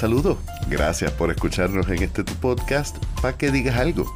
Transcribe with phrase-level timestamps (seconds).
[0.00, 0.38] Saludos,
[0.70, 4.10] gracias por escucharnos en este tu podcast para que digas algo.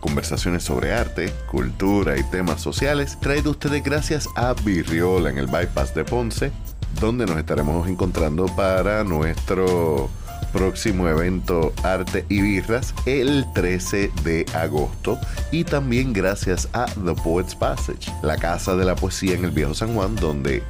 [0.00, 5.94] Conversaciones sobre arte, cultura y temas sociales traído ustedes gracias a Virriola en el Bypass
[5.94, 6.52] de Ponce,
[7.00, 10.10] donde nos estaremos encontrando para nuestro
[10.52, 15.18] próximo evento Arte y Birras el 13 de agosto
[15.50, 19.72] y también gracias a The Poets Passage, la casa de la poesía en el Viejo
[19.72, 20.62] San Juan donde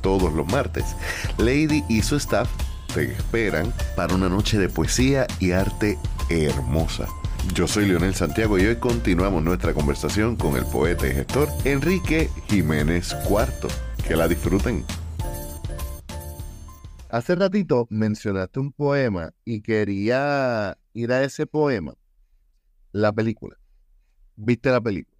[0.00, 0.94] todos los martes
[1.38, 2.48] Lady y su staff
[2.94, 7.08] te esperan para una noche de poesía y arte hermosa.
[7.54, 12.28] Yo soy Leonel Santiago y hoy continuamos nuestra conversación con el poeta y gestor Enrique
[12.48, 13.68] Jiménez IV.
[14.06, 14.84] Que la disfruten.
[17.08, 21.94] Hace ratito mencionaste un poema y quería ir a ese poema.
[22.92, 23.56] La película.
[24.36, 25.16] ¿Viste la película?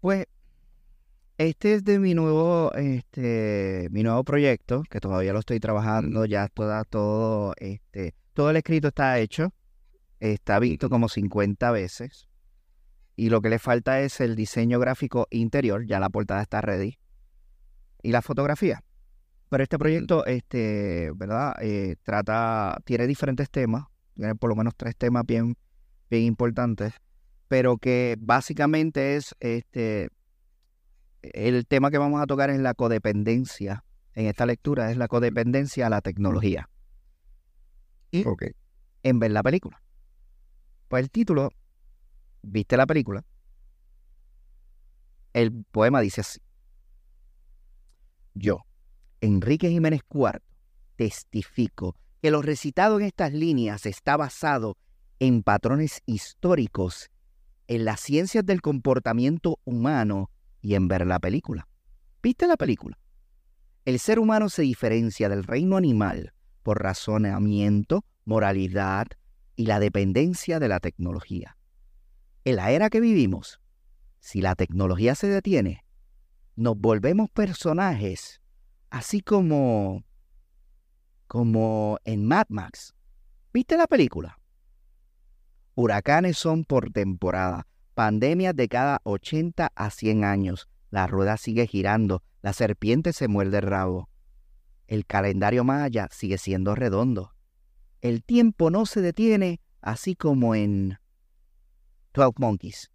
[0.00, 0.26] Pues
[1.38, 6.48] este es de mi nuevo, este, mi nuevo proyecto, que todavía lo estoy trabajando, ya
[6.48, 9.52] toda, todo, este, todo el escrito está hecho,
[10.18, 12.28] está visto como 50 veces,
[13.16, 16.98] y lo que le falta es el diseño gráfico interior, ya la portada está ready,
[18.02, 18.82] y la fotografía.
[19.48, 21.54] Pero este proyecto, este, ¿verdad?
[21.60, 23.84] Eh, trata, tiene diferentes temas,
[24.14, 25.56] tiene por lo menos tres temas bien,
[26.10, 26.94] bien importantes,
[27.46, 30.08] pero que básicamente es, este,
[31.34, 33.84] el tema que vamos a tocar es la codependencia.
[34.14, 36.68] En esta lectura es la codependencia a la tecnología.
[38.10, 38.24] Y
[39.02, 39.82] en ver la película.
[40.88, 41.50] Pues el título,
[42.42, 43.24] ¿viste la película?
[45.32, 46.40] El poema dice así.
[48.34, 48.64] Yo,
[49.20, 50.40] Enrique Jiménez IV,
[50.96, 54.76] testifico que lo recitado en estas líneas está basado
[55.18, 57.10] en patrones históricos,
[57.68, 60.30] en las ciencias del comportamiento humano
[60.60, 61.68] y en ver la película.
[62.22, 62.98] ¿Viste la película?
[63.84, 66.32] El ser humano se diferencia del reino animal
[66.62, 69.06] por razonamiento, moralidad
[69.54, 71.56] y la dependencia de la tecnología.
[72.44, 73.60] En la era que vivimos,
[74.18, 75.84] si la tecnología se detiene,
[76.56, 78.40] nos volvemos personajes,
[78.90, 80.04] así como
[81.26, 82.94] como en Mad Max.
[83.52, 84.38] ¿Viste la película?
[85.74, 87.66] Huracanes son por temporada,
[87.96, 90.68] Pandemias de cada 80 a 100 años.
[90.90, 94.10] La rueda sigue girando, la serpiente se muerde el rabo.
[94.86, 97.32] El calendario maya sigue siendo redondo.
[98.02, 100.98] El tiempo no se detiene, así como en
[102.12, 102.90] Twelve Monkeys.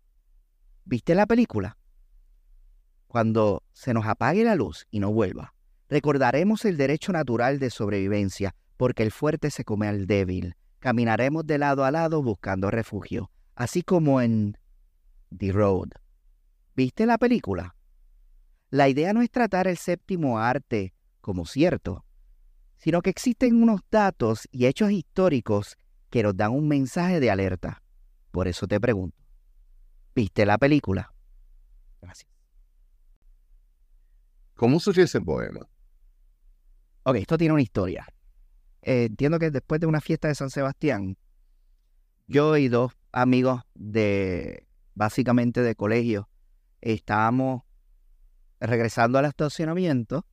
[0.85, 1.79] ¿Viste la película?
[3.07, 5.55] Cuando se nos apague la luz y no vuelva,
[5.89, 10.53] recordaremos el derecho natural de sobrevivencia, porque el fuerte se come al débil.
[10.77, 14.60] Caminaremos de lado a lado buscando refugio, así como en
[15.37, 15.89] The Road.
[16.75, 17.75] ¿Viste la película?
[18.69, 22.05] La idea no es tratar el séptimo arte como cierto,
[22.77, 25.77] sino que existen unos datos y hechos históricos
[26.09, 27.83] que nos dan un mensaje de alerta.
[28.31, 29.17] Por eso te pregunto,
[30.15, 31.13] ¿viste la película?
[32.01, 32.31] Gracias.
[34.55, 35.67] ¿Cómo surgió ese poema?
[37.03, 38.05] Ok, esto tiene una historia.
[38.83, 41.17] Eh, entiendo que después de una fiesta de San Sebastián,
[42.27, 44.65] yo y dos amigos de
[44.95, 46.29] básicamente de colegio,
[46.81, 47.63] estábamos
[48.59, 50.25] regresando al estacionamiento.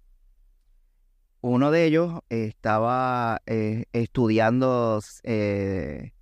[1.40, 6.12] Uno de ellos estaba eh, estudiando eh,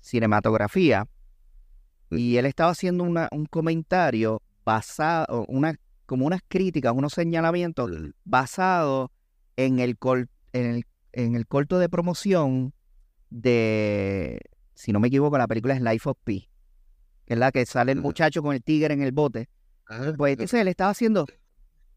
[0.00, 1.08] cinematografía.
[2.10, 5.76] Y él estaba haciendo un comentario basado, una,
[6.06, 7.90] como unas críticas, unos señalamientos
[8.24, 9.10] basados
[9.56, 9.96] en el,
[10.52, 12.72] en el, en el corto de promoción
[13.30, 14.40] de,
[14.74, 16.49] si no me equivoco, la película es Life of Pi
[17.38, 19.48] la Que sale el muchacho con el tigre en el bote.
[19.88, 21.26] Ah, pues entonces él estaba haciendo,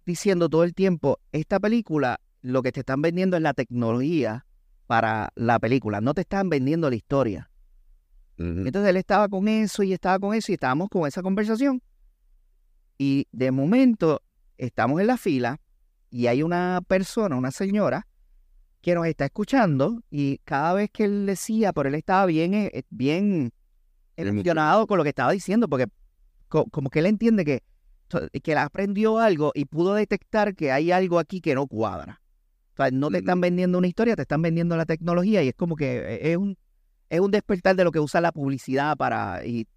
[0.05, 4.45] diciendo todo el tiempo, esta película, lo que te están vendiendo es la tecnología
[4.87, 7.49] para la película, no te están vendiendo la historia.
[8.37, 11.81] Entonces él estaba con eso y estaba con eso y estábamos con esa conversación.
[12.97, 14.21] Y de momento
[14.57, 15.61] estamos en la fila
[16.09, 18.07] y hay una persona, una señora,
[18.81, 22.83] que nos está escuchando y cada vez que él decía, por él estaba bien, eh,
[22.89, 23.53] bien
[24.15, 25.87] emocionado con lo que estaba diciendo, porque
[26.47, 27.63] como que él entiende que,
[28.41, 32.21] que él aprendió algo y pudo detectar que hay algo aquí que no cuadra.
[32.73, 35.55] O sea, no te están vendiendo una historia, te están vendiendo la tecnología y es
[35.55, 36.57] como que e, es un,
[37.09, 39.45] es un despertar de lo que usa la publicidad para...
[39.45, 39.67] Y,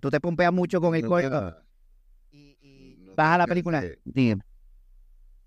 [0.00, 1.56] tú te pompeas mucho con el cuerpo
[2.30, 2.56] y,
[3.16, 3.82] vas a la película.
[4.04, 4.42] Dime.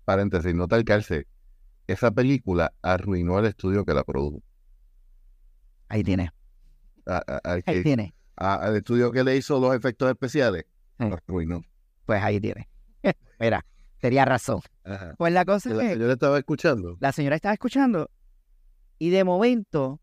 [0.04, 1.26] Paréntesis, no te alcance.
[1.86, 4.42] Esa película arruinó el estudio que la produjo.
[5.88, 6.35] Ahí tienes
[7.06, 8.14] ahí tiene.
[8.36, 10.66] al estudio que le hizo los efectos especiales.
[12.04, 12.68] Pues ahí tiene.
[13.40, 13.64] Mira,
[14.00, 14.60] tenía razón.
[15.18, 16.96] Pues la cosa es La señora estaba escuchando.
[17.00, 18.10] La señora estaba escuchando
[18.98, 20.00] Y de momento,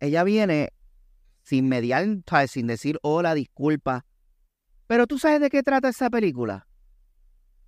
[0.00, 0.72] ella viene
[1.42, 2.04] sin mediar,
[2.48, 4.04] sin decir hola, disculpa.
[4.86, 6.66] Pero tú sabes de qué trata esa película.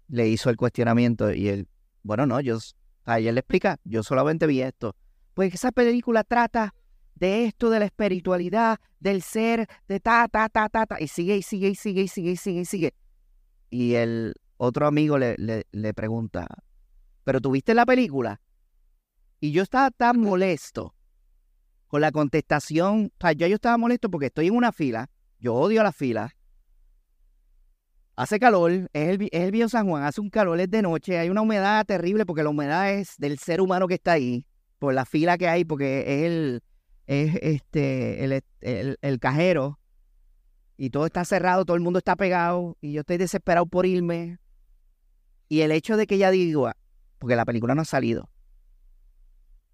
[0.08, 1.68] Le hizo el cuestionamiento y él,
[2.02, 2.58] bueno, no, yo,
[3.04, 4.96] a ella le explica, yo solamente vi esto.
[5.34, 6.74] Pues esa película trata
[7.14, 11.36] de esto, de la espiritualidad, del ser, de ta, ta, ta, ta, ta, y sigue,
[11.36, 12.94] y sigue, y sigue, y sigue, y sigue, y sigue.
[13.70, 16.46] Y el otro amigo le, le, le pregunta,
[17.24, 18.40] ¿pero tuviste la película?
[19.40, 20.94] Y yo estaba tan molesto
[21.90, 23.12] con la contestación.
[23.18, 25.10] O sea, yo, yo estaba molesto porque estoy en una fila.
[25.38, 26.34] Yo odio la fila.
[28.14, 31.30] Hace calor, es el, es el San Juan, hace un calor, es de noche, hay
[31.30, 34.46] una humedad terrible porque la humedad es del ser humano que está ahí,
[34.78, 36.62] por la fila que hay, porque es el,
[37.10, 39.80] es este, el, el, el cajero
[40.76, 44.38] y todo está cerrado, todo el mundo está pegado y yo estoy desesperado por irme.
[45.48, 46.76] Y el hecho de que ella diga,
[47.18, 48.30] porque la película no ha salido,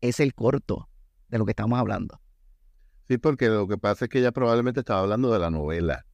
[0.00, 0.88] es el corto
[1.28, 2.18] de lo que estamos hablando.
[3.08, 6.06] Sí, porque lo que pasa es que ella probablemente estaba hablando de la novela.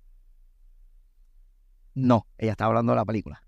[1.95, 3.43] No, ella estaba hablando de la película.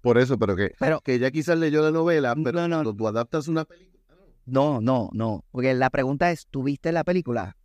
[0.00, 2.76] Por eso, pero que, Pero- que ella quizás leyó la novela, pero No, no.
[2.76, 4.01] cuando tú adaptas una película.
[4.44, 5.44] No, no, no.
[5.50, 7.56] Porque la pregunta es, ¿tú viste la película?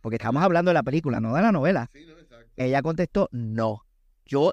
[0.00, 1.90] Porque estamos hablando de la película, no de la novela.
[1.92, 2.50] Sí, no, exacto.
[2.56, 3.86] Ella contestó, no.
[4.24, 4.52] Yo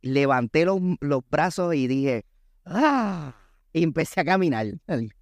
[0.00, 2.24] levanté los, los brazos y dije,
[2.64, 3.34] ¡ah!
[3.72, 4.66] Y empecé a caminar.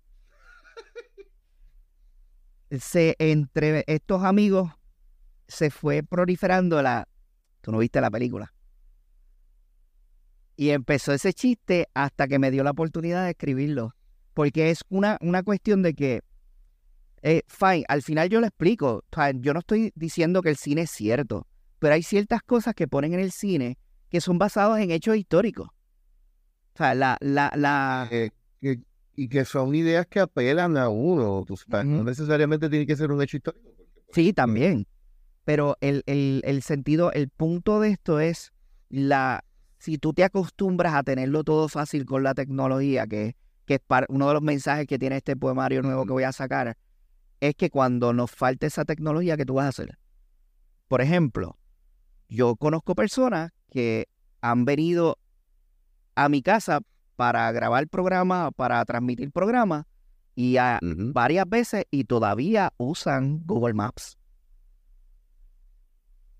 [2.70, 4.72] Se, entre estos amigos
[5.46, 7.06] se fue proliferando la...
[7.60, 8.52] Tú no viste la película.
[10.56, 13.94] Y empezó ese chiste hasta que me dio la oportunidad de escribirlo.
[14.36, 16.20] Porque es una, una cuestión de que,
[17.22, 19.02] eh, fine, al final yo lo explico.
[19.36, 21.46] Yo no estoy diciendo que el cine es cierto
[21.78, 23.78] pero hay ciertas cosas que ponen en el cine
[24.08, 25.68] que son basadas en hechos históricos.
[25.68, 28.30] O sea, la, la, la, Eh,
[29.14, 31.44] y que son ideas que apelan a uno.
[31.46, 33.70] tú sabes, No necesariamente tiene que ser un hecho histórico.
[34.12, 34.86] sí, también.
[35.44, 38.52] Pero el, el, el sentido, el punto de esto es
[38.88, 39.44] la,
[39.78, 43.36] si tú te acostumbras a tenerlo todo fácil con la tecnología, que,
[43.66, 46.32] que es par- uno de los mensajes que tiene este poemario nuevo que voy a
[46.32, 46.76] sacar,
[47.40, 49.98] es que cuando nos falte esa tecnología, ¿qué tú vas a hacer?
[50.88, 51.58] Por ejemplo,
[52.28, 54.08] yo conozco personas que
[54.40, 55.18] han venido
[56.14, 56.80] a mi casa
[57.16, 59.84] para grabar programa, para transmitir programas,
[60.34, 64.16] y a- varias veces y todavía usan Google Maps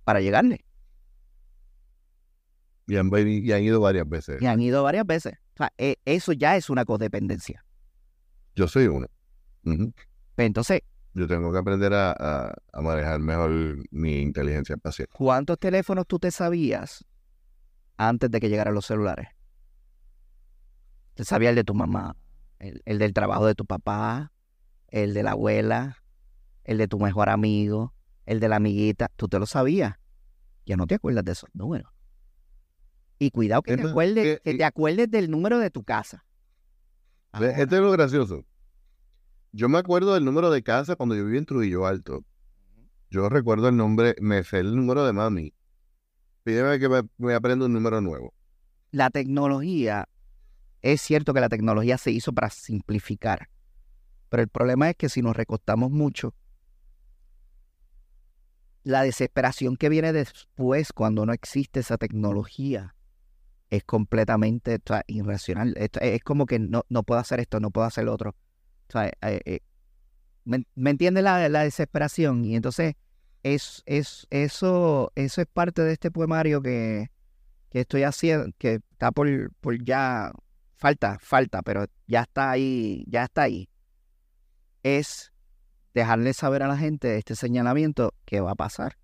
[0.04, 0.64] para llegarle.
[2.86, 4.40] Y han, y han ido varias veces.
[4.40, 5.34] Y han ido varias veces.
[5.56, 7.64] O sea, e- eso ya es una codependencia.
[8.54, 9.06] Yo soy uno.
[9.64, 9.92] Ujú.
[10.34, 10.80] Pues Entonces,
[11.14, 13.50] Yo tengo que aprender a, a- a manejar mejor
[13.90, 15.08] mi inteligencia espacial.
[15.14, 17.06] ¿cuántos teléfonos tú te sabías
[17.96, 19.28] antes de que llegaran los celulares?
[21.14, 22.14] Te sabía el de tu mamá,
[22.58, 24.32] el, el del trabajo de tu papá,
[24.88, 25.96] el de la abuela,
[26.64, 27.94] el de tu mejor amigo,
[28.26, 29.08] el de la amiguita.
[29.16, 29.94] Tú te lo sabías.
[30.66, 31.90] Ya no te acuerdas de esos números.
[33.18, 36.24] Y cuidado que te acuerdes, ¿qué- que te acuerdes del número de tu casa.
[37.32, 38.44] Ahora, Esto es lo gracioso.
[39.52, 42.24] Yo me acuerdo del número de casa cuando yo vivía en Trujillo Alto.
[43.10, 45.54] Yo recuerdo el nombre, me sé el número de mami.
[46.44, 48.34] Pídeme que me, me aprenda un número nuevo.
[48.90, 50.08] la tecnología,
[50.82, 53.48] es cierto que la tecnología se hizo para simplificar,
[54.28, 56.34] pero el problema es que si nos recostamos mucho,
[58.84, 62.94] la desesperación que viene después cuando no existe esa tecnología
[63.70, 65.74] es completamente o sea, irracional.
[65.76, 68.30] Esto- es como que no, no puedo hacer esto, no puedo hacer lo otro.
[68.88, 69.60] O sea, eh, eh,
[70.44, 72.44] ¿me, me entiende la, la desesperación?
[72.44, 72.94] Y entonces
[73.42, 77.10] es, es, eso, eso es parte de este poemario que,
[77.70, 79.28] que estoy haciendo, que está por,
[79.60, 80.32] por ya,
[80.76, 83.68] falta, falta, pero ya está ahí, ya está ahí.
[84.82, 85.32] Es
[85.94, 88.96] dejarle saber a la gente este señalamiento qué va a pasar,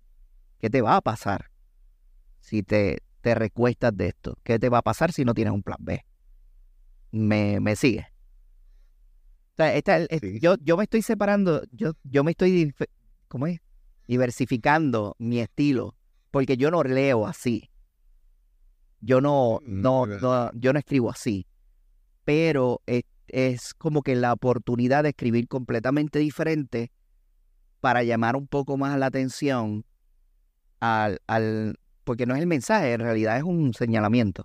[0.59, 1.51] qué te va a pasar
[2.39, 5.63] si te, te recuestas de esto, qué te va a pasar si no tienes un
[5.63, 6.05] plan B.
[7.11, 8.05] Me, me sigue.
[9.53, 10.39] O sea, esta- Sí.
[10.41, 12.87] yo, yo me estoy separando, yo, yo me estoy, dif-
[13.29, 13.61] ¿cómo es?
[14.07, 15.95] Diversificando mi estilo,
[16.31, 17.69] porque yo no leo así.
[18.99, 21.47] Yo no, Mm, no, no, yo no escribo así.
[22.25, 26.91] Pero es, es como que la oportunidad de escribir completamente diferente
[27.79, 29.85] para llamar un poco más la atención
[30.81, 34.43] al, al, porque no es el mensaje, en realidad es un señalamiento.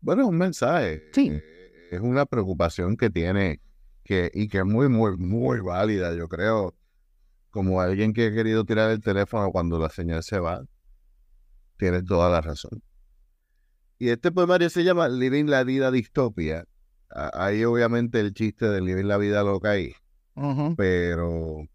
[0.00, 1.02] Bueno, es un mensaje.
[1.12, 1.28] Sí.
[1.30, 3.60] Eh, Es una preocupación que tiene
[4.04, 6.74] que, y que es muy, muy, muy válida, yo creo.
[7.50, 10.62] Como alguien que ha querido tirar el teléfono cuando la señal se va,
[11.78, 12.80] tienes toda la razón.
[13.98, 16.64] Y este poemario se llama Living la vida distopia.
[17.10, 19.92] Ahí obviamente el chiste de Living la vida loca ahí.
[20.76, 21.66] Pero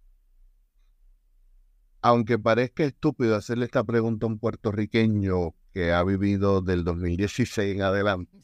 [2.05, 7.81] aunque parezca estúpido hacerle esta pregunta a un puertorriqueño que ha vivido del 2016 en
[7.81, 8.43] adelante,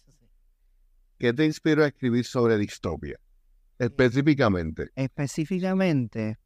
[1.19, 3.19] ¿qué te inspiró a escribir sobre distopia?
[3.77, 4.89] Específicamente.
[4.95, 6.39] Específicamente,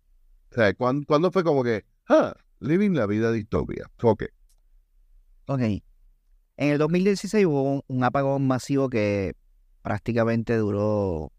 [0.52, 3.90] O sea, ¿cuán- ¿cuándo, fue como que, ah, living la vida distopia?
[4.04, 4.24] Ok.
[5.48, 5.62] ok.
[5.62, 5.84] En
[6.58, 9.36] el 2016 hubo un, un apagón masivo que
[9.84, 11.32] prácticamente duró,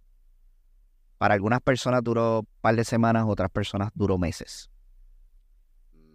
[1.19, 4.71] para algunas personas duró un par de semanas, otras personas duró meses.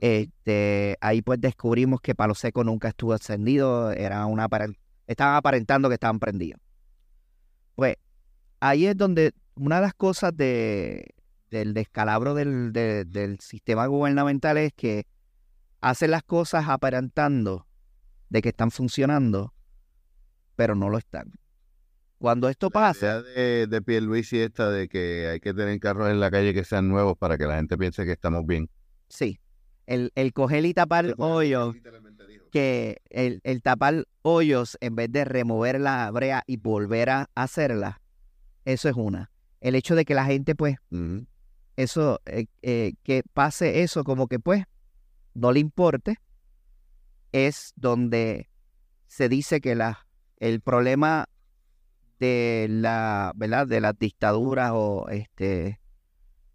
[0.02, 4.50] Este, ahí pues descubrimos que Palo Seco nunca estuvo encendido, era una
[5.06, 6.60] estaban aparentando que estaban prendidos.
[7.76, 7.96] Pues
[8.60, 11.14] ahí es donde una de las cosas de,
[11.52, 15.06] del descalabro del, de- del sistema gubernamental es que
[15.82, 17.68] hacen las cosas aparentando
[18.30, 19.54] de que están funcionando,
[20.56, 21.32] pero no lo están.
[22.18, 26.10] Cuando esto La pasa, idea de, de Pierluisi esta de que hay que tener carros
[26.10, 28.68] en la calle que sean nuevos para que la gente piense que estamos bien.
[29.10, 29.40] sí,
[29.92, 31.76] el, el coger y tapar hoyos
[32.52, 38.02] que el, el tapar hoyos en vez de remover la brea y volver a hacerla,
[38.66, 39.32] eso es una.
[39.60, 40.78] El hecho de que la gente, pues,
[41.76, 44.64] eso, eh, eh, que pase eso como que, pues,
[45.34, 46.18] no le importe,
[47.32, 48.50] es donde
[49.08, 50.08] se dice que la,
[50.38, 51.28] el problema
[52.20, 53.68] de la, ¿verdad?
[53.68, 55.80] De las dictaduras o este,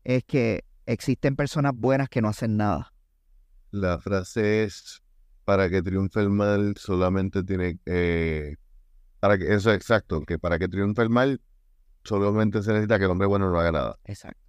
[0.04, 2.92] es que existen personas buenas que no hacen nada.
[3.76, 5.02] La frase es,
[5.44, 8.56] para que triunfe el mal solamente tiene, eh,
[9.20, 11.40] para que, eso es exacto, que para que triunfe el mal
[12.04, 13.98] solamente se necesita que el hombre bueno no haga nada.
[14.04, 14.40] Exacto.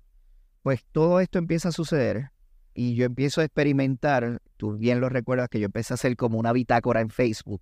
[0.63, 2.29] Pues todo esto empieza a suceder
[2.73, 6.39] y yo empiezo a experimentar, tú bien lo recuerdas que yo empecé a hacer como
[6.39, 7.61] una bitácora en Facebook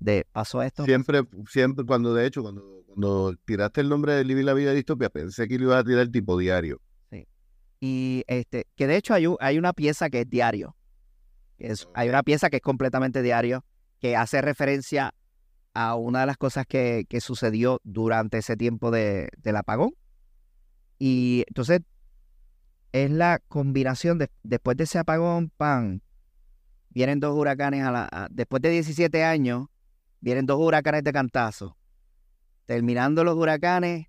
[0.00, 0.84] de pasó esto.
[0.84, 5.10] Siempre, siempre, cuando de hecho, cuando, cuando tiraste el nombre de Living la vida distopia,
[5.10, 6.80] pensé que lo ibas a tirar tipo diario.
[7.78, 10.75] Y este, que de hecho hay, u- hay una pieza que es diario.
[11.94, 13.64] Hay una pieza que es completamente diario,
[14.00, 15.14] que hace referencia
[15.74, 19.94] a una de las cosas que, sucedió durante ese tiempo de, del apagón.
[20.98, 21.80] Y entonces
[22.92, 26.02] es la combinación de, después de ese apagón, pan,
[26.88, 29.66] vienen dos huracanes a la, después de 17 años,
[30.20, 31.76] vienen dos huracanes de cantazo.
[32.64, 34.06] Terminando los huracanes,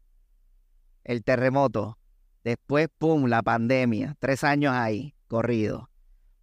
[1.04, 1.98] el terremoto.
[2.44, 4.16] Después, pum, la pandemia.
[4.20, 5.89] Tres años ahí, corrido.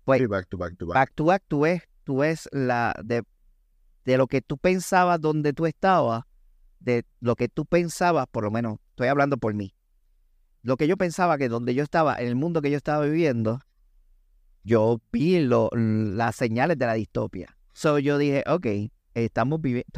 [0.05, 0.95] Pues, Sí, back to back to back.
[0.95, 3.23] back to back, tú ves, tú ves la de,
[4.05, 6.25] de lo que tú pensabas donde tú estabas,
[6.81, 9.75] de lo que tú pensabas, por lo menos, estoy hablando por mí.
[10.63, 13.61] Lo que yo pensaba que donde yo estaba, en el mundo que yo estaba viviendo,
[14.63, 17.57] yo vi lo- las señales de la distopia.
[17.73, 18.67] So yo dije, ok,
[19.15, 19.89] estamos viviendo.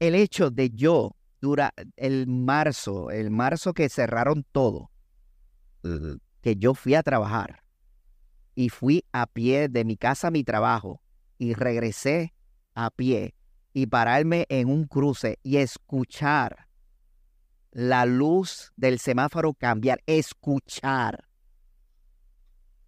[0.00, 4.90] El hecho de yo, dura el marzo, el marzo que cerraron todo,
[6.40, 7.63] que yo fui a trabajar
[8.54, 11.00] y fui a pie de mi casa a mi trabajo
[11.38, 12.34] y regresé
[12.74, 13.34] a pie
[13.72, 16.68] y pararme en un cruce y escuchar
[17.72, 21.26] la luz del semáforo cambiar, escuchar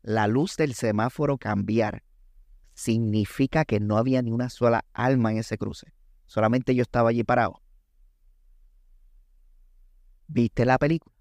[0.02, 2.04] la luz del semáforo cambiar
[2.74, 5.92] significa que no había ni una sola alma en ese cruce.
[6.26, 7.60] Solamente yo estaba allí parado.
[10.28, 11.14] ¿Viste la película?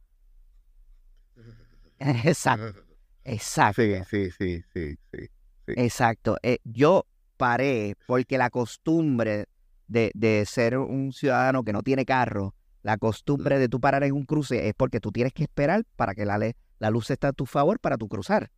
[2.00, 2.85] Exacto,
[3.26, 3.82] exacto.
[3.82, 5.30] Sí, sí, sí, sí, sí.
[5.76, 6.38] Exacto.
[6.42, 7.06] Eh, yo
[7.38, 9.48] paré porque la costumbre
[9.88, 14.14] de, de ser un ciudadano que no tiene carro, la costumbre de tú parar en
[14.14, 16.40] un cruce es porque tú tienes que esperar para que la,
[16.80, 18.52] la luz esté a tu favor para tu cruzar.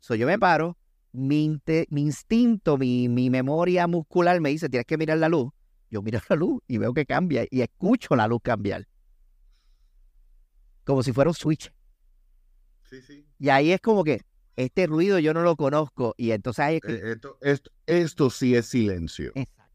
[0.00, 0.76] So, yo me paro,
[1.12, 5.50] mi, inte- mi instinto, mi, mi memoria muscular me dice, tienes que mirar la luz.
[5.90, 8.86] Yo miro la luz y veo que cambia y escucho la luz cambiar.
[10.84, 11.72] Como si fuera un switch.
[12.90, 13.26] Sí, sí.
[13.38, 14.20] Y ahí es como que
[14.56, 16.92] este ruido yo no lo conozco y entonces ahí es que...
[16.94, 19.32] Eh, Esto, esto, esto sí es silencio.
[19.34, 19.72] Exacto.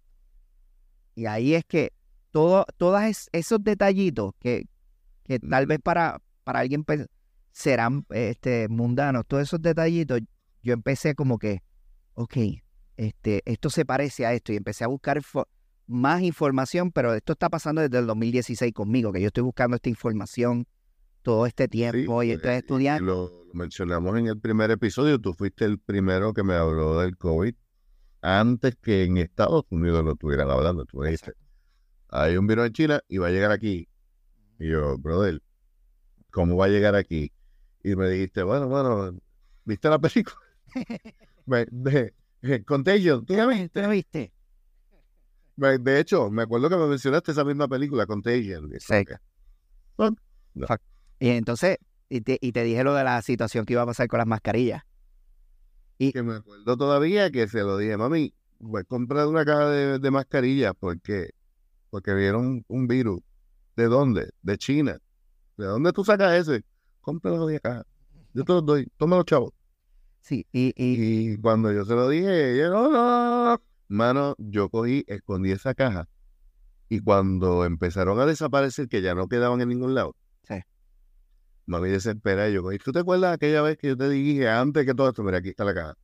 [1.15, 1.93] Y ahí es que
[2.31, 4.67] todo, todos es- esos detallitos que,
[5.23, 7.07] que tal vez para, para alguien pe-
[7.51, 10.19] serán este, mundanos, todos esos detallitos,
[10.61, 11.61] yo empecé como que,
[12.15, 12.37] ok,
[12.97, 15.21] este, esto se parece a esto y empecé a buscar
[15.87, 19.89] más información, pero esto está pasando desde el 2016 conmigo, que yo estoy buscando esta
[19.89, 20.67] información
[21.25, 23.05] todo este tiempo y estoy y estudiando.
[23.51, 25.19] Lo, mencionamos en el primer episodio.
[25.19, 27.55] Tú fuiste el primero que me habló del COVID
[28.21, 30.85] antes que en Estados Unidos lo estuvieran hablando.
[30.85, 31.33] Tú me dijiste,
[32.09, 33.89] hay un virus en China y va a llegar aquí.
[34.59, 35.41] Y yo, brother,
[36.29, 37.31] ¿cómo va a llegar aquí?
[37.83, 39.17] Y me dijiste, bueno, bueno,
[39.63, 40.37] ¿viste la película?
[41.47, 42.13] Me- de,
[42.43, 43.69] eh, Contagion, ¿tú la viste?
[43.69, 44.31] ¿Tú lo viste?
[45.55, 48.69] Me- De hecho, me acuerdo que me mencionaste esa misma película, Contagion.
[48.69, 48.79] Que,
[51.19, 51.77] Y entonces,
[52.09, 54.27] y te, y te dije lo de la situación que iba a pasar con las
[54.27, 54.83] mascarillas.
[55.97, 59.69] Y, Que me acuerdo todavía que se lo dije, mami, voy a comprar una caja
[59.69, 61.29] de, de mascarillas porque,
[61.89, 63.21] porque vieron un virus.
[63.75, 64.31] ¿De dónde?
[64.41, 64.97] De China.
[65.57, 66.63] ¿De dónde tú sacas ese?
[67.01, 67.83] Cómpralo de acá.
[68.33, 68.87] Yo te los doy.
[68.97, 69.53] Tómalo, chavo.
[70.21, 73.61] sí, y, y Y cuando yo se lo dije, ella, no, no.
[73.87, 76.07] Mano, yo cogí, escondí esa caja.
[76.89, 80.15] Y cuando empezaron a desaparecer, que ya no quedaban en ningún lado.
[81.65, 82.49] Mami desesperada.
[82.49, 85.23] Yo ¿tú te acuerdas aquella vez que yo te dije antes que todo esto?
[85.23, 85.95] Mira, aquí está la caja.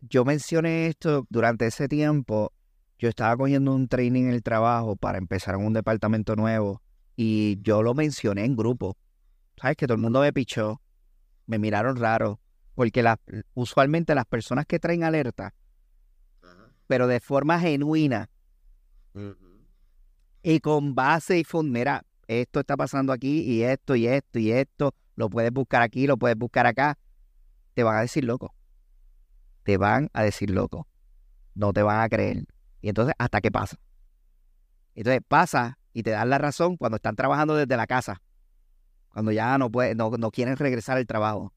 [0.00, 2.52] yo mencioné esto durante ese tiempo.
[2.98, 6.82] Yo estaba cogiendo un training en el trabajo para empezar en un departamento nuevo
[7.16, 8.96] y yo lo mencioné en grupo.
[9.60, 9.76] ¿Sabes?
[9.76, 10.80] Que todo el mundo me pichó,
[11.46, 12.40] me miraron raro,
[12.74, 13.20] porque la-
[13.54, 15.54] usualmente las personas que traen alerta,
[16.86, 18.28] pero de forma genuina
[20.42, 24.52] y con base y fund, mira, esto está pasando aquí y esto y esto y
[24.52, 26.98] esto, lo puedes buscar aquí, lo puedes buscar acá,
[27.74, 28.54] te van a decir loco.
[29.62, 30.86] Te van a decir loco.
[31.54, 32.44] No te van a creer.
[32.80, 33.78] Y entonces, ¿hasta qué pasa?
[34.94, 38.20] Entonces pasa y te dan la razón cuando están trabajando desde la casa.
[39.08, 41.52] Cuando ya no, puede, no, no quieren regresar al trabajo.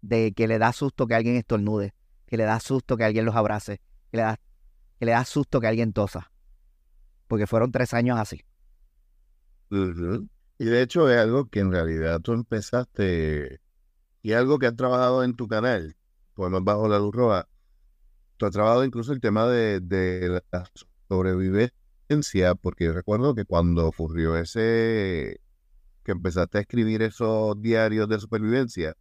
[0.00, 1.94] De que le da susto que alguien estornude.
[2.26, 3.80] Que le da susto que alguien los abrace.
[4.10, 4.40] Que le da,
[4.98, 6.30] que le da susto que alguien tosa.
[7.28, 8.44] Porque fueron tres años así.
[10.58, 13.60] Y de hecho es algo que en realidad tú empezaste
[14.22, 15.96] y algo que has trabajado en tu canal,
[16.34, 17.48] Poemas Bajo la Luz Roja.
[18.36, 20.70] Tú has trabajado incluso el tema de, de la
[21.08, 25.40] sobrevivencia, porque yo recuerdo que cuando ocurrió ese,
[26.04, 28.94] que empezaste a escribir esos diarios de supervivencia,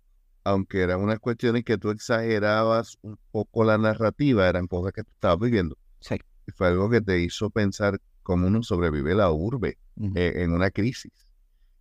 [0.43, 5.11] aunque eran unas cuestiones que tú exagerabas un poco la narrativa, eran cosas que tú
[5.13, 5.77] estabas viviendo.
[5.99, 6.15] Sí.
[6.47, 7.99] Y fue algo que te hizo pensar
[8.31, 9.77] cómo uno sobrevive la urbe
[10.15, 11.11] eh, en una crisis.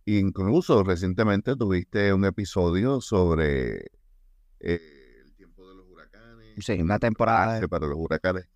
[0.05, 3.85] Incluso recientemente tuviste un episodio sobre
[4.59, 6.65] eh, el tiempo de los huracanes.
[6.65, 8.49] Sí, una temporada de- para los huracanes.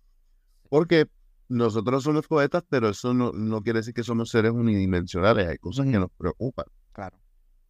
[0.68, 1.06] Porque
[1.48, 5.48] nosotros somos poetas, pero eso no, no quiere decir que somos seres unidimensionales.
[5.48, 6.66] Hay cosas que nos preocupan.
[6.92, 7.16] Claro.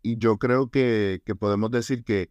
[0.02, 2.30] Y yo creo que, que podemos decir que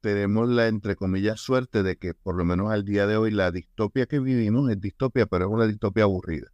[0.00, 3.50] tenemos la, entre comillas, suerte de que por lo menos al día de hoy la
[3.50, 6.48] distopia que vivimos es distopia, pero es una distopia aburrida.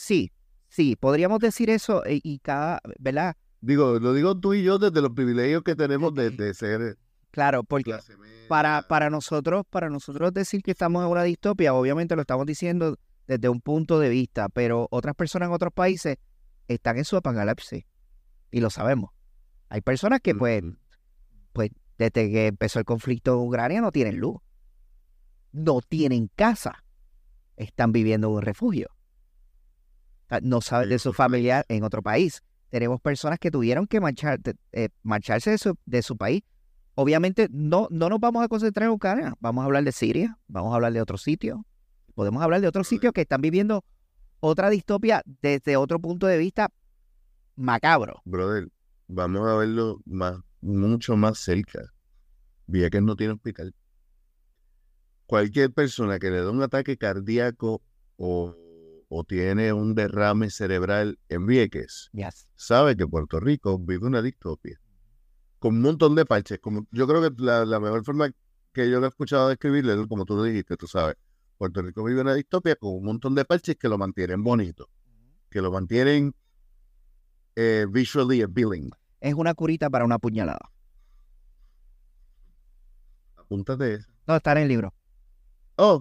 [0.00, 0.32] Sí,
[0.70, 3.36] sí, podríamos decir eso eh, y cada, ¿verdad?
[3.60, 6.96] Digo, lo digo tú y yo desde los privilegios que tenemos de, de ser
[7.30, 7.94] Claro, porque
[8.48, 12.96] para, para nosotros, para nosotros decir que estamos en una distopia, obviamente lo estamos diciendo
[13.26, 16.16] desde un punto de vista, pero otras personas en otros países
[16.66, 17.84] están en su apocalipsis
[18.50, 19.10] y lo sabemos.
[19.68, 20.62] Hay personas que pues,
[21.52, 24.40] pues desde que empezó el conflicto en Ucrania no tienen luz,
[25.52, 26.84] no tienen casa,
[27.56, 28.88] están viviendo en un refugio,
[30.42, 32.42] no saben En de su otro familiar en otro país.
[32.68, 34.38] Tenemos personas que tuvieron que marchar,
[34.72, 36.42] eh, marcharse de su, de su país.
[36.94, 40.72] Obviamente no, no nos vamos a concentrar en Ucrania, vamos a hablar de Siria, vamos
[40.72, 41.58] a hablar de otros sitios,
[42.14, 43.84] podemos hablar de otros sitios que están viviendo
[44.40, 46.70] otra distopia desde otro punto de vista
[47.56, 48.22] macabro.
[48.24, 48.68] Brother,
[49.08, 51.92] vamos a verlo más, mucho más cerca.
[52.66, 53.74] Vieques no tiene hospital.
[55.26, 57.82] Cualquier persona que le dé un ataque cardíaco
[58.16, 58.54] o,
[59.12, 62.46] o tiene un derrame cerebral en Vieques, Yes.
[62.54, 64.80] sabe que Puerto Rico vive una distopia.
[65.58, 66.60] Con un montón de parches.
[66.60, 68.30] Como, yo creo que la, la mejor forma
[68.72, 71.16] que yo lo he escuchado describirle, es como tú lo dijiste, tú sabes.
[71.58, 74.88] Puerto Rico vive una distopia con un montón de parches que lo mantienen bonito,
[75.50, 76.32] que lo mantienen
[77.56, 78.90] eh, visually appealing.
[79.20, 80.70] Es una curita para una puñalada.
[83.36, 84.08] Apúntate eso.
[84.26, 84.94] No, está en el libro.
[85.76, 86.00] Oh,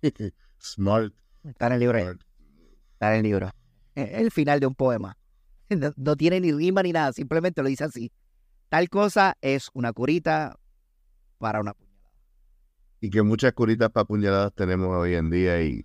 [0.58, 1.12] smart.
[1.46, 1.98] Está en el libro.
[1.98, 3.50] Está en el libro.
[3.94, 5.16] Es el final de un poema.
[5.68, 8.12] No, no tiene ni rima ni nada, simplemente lo dice así.
[8.68, 10.56] Tal cosa es una curita
[11.38, 12.12] para una puñalada.
[13.00, 15.84] Y que muchas curitas para puñaladas tenemos hoy en día y,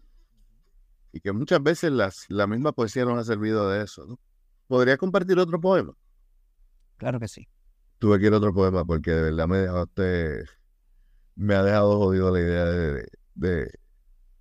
[1.11, 4.05] y que muchas veces las, la misma poesía nos ha servido de eso.
[4.05, 4.19] ¿no?
[4.67, 5.93] ¿Podría compartir otro poema?
[6.97, 7.47] Claro que sí.
[7.97, 10.43] Tuve que ir a otro poema porque de verdad me dejaste,
[11.35, 13.71] me ha dejado jodido la idea de, de,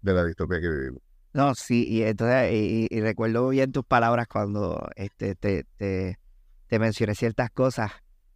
[0.02, 1.10] de la distopía que vivimos.
[1.32, 6.18] No, sí, y entonces, y, y- y recuerdo bien tus palabras cuando este, te, te,
[6.66, 7.92] te mencioné ciertas cosas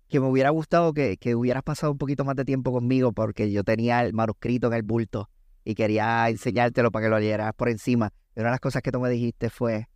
[0.09, 3.50] que me hubiera gustado que, que hubieras pasado un poquito más de tiempo conmigo porque
[3.50, 5.28] yo tenía el manuscrito en el bulto
[5.64, 8.12] y quería enseñártelo para que lo leyeras por encima.
[8.37, 9.88] Y una de las cosas que tú me dijiste fue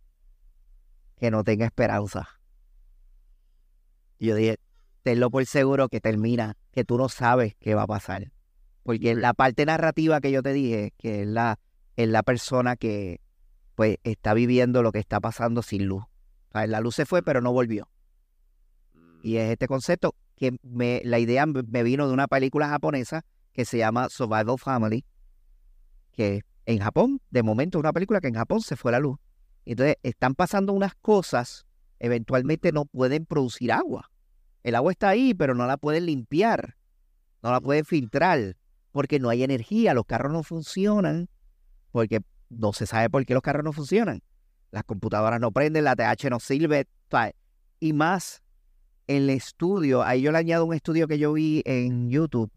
[1.17, 2.27] que no tenga esperanza.
[4.17, 4.57] Y yo dije,
[5.03, 8.31] tenlo por seguro que termina, que tú no sabes qué va a pasar.
[8.83, 11.59] Porque la parte narrativa que yo te dije, que es la,
[11.99, 13.19] es la persona que
[13.75, 16.03] pues está viviendo lo que está pasando sin luz.
[16.03, 17.89] O sea, la luz se fue, pero no volvió.
[19.21, 23.65] Y es este concepto que me, la idea me vino de una película japonesa que
[23.65, 25.03] se llama Survival Family,
[26.13, 29.17] que en Japón, de momento, es una película que en Japón se fue la luz.
[29.65, 31.65] Entonces, están pasando unas cosas,
[31.99, 34.09] eventualmente no pueden producir agua.
[34.63, 36.77] El agua está ahí, pero no la pueden limpiar,
[37.43, 38.55] no la pueden filtrar,
[38.93, 41.27] porque no hay energía, los carros no funcionan,
[41.91, 44.21] porque no se sabe por qué los carros no funcionan.
[44.71, 46.87] Las computadoras no prenden, la TH no sirve,
[47.79, 48.43] y más
[49.07, 52.51] el estudio, ahí yo le añado un estudio que yo vi en YouTube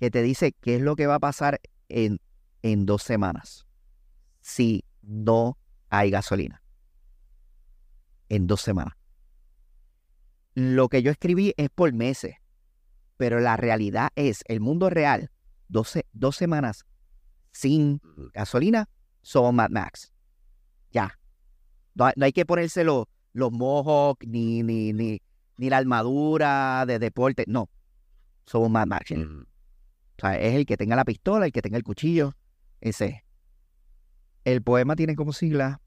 [0.00, 2.18] que te dice qué es lo que va a pasar en,
[2.62, 3.66] en dos semanas
[4.40, 6.62] si no hay gasolina.
[8.28, 8.94] En dos semanas.
[10.54, 12.36] Lo que yo escribí es por meses,
[13.16, 15.30] pero la realidad es, el mundo real,
[15.68, 16.86] 12, dos semanas
[17.56, 18.00] sin
[18.34, 18.88] gasolina,
[19.22, 20.12] somos Mad Max.
[20.92, 21.18] Ya.
[21.94, 25.22] No, hay que ponerse los, los mojos ni, ni, ni,
[25.56, 27.44] ni la armadura de deporte.
[27.46, 27.70] No.
[28.44, 29.10] Somos Mad Max.
[29.12, 29.46] O
[30.18, 32.34] sea, es el que tenga la pistola, el que tenga el cuchillo.
[32.80, 33.24] Ese.
[34.44, 35.80] El poema tiene como sigla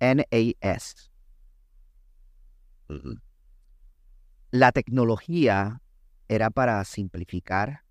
[0.00, 1.10] NAS.
[4.50, 5.82] La tecnología
[6.28, 7.82] era para simplificar,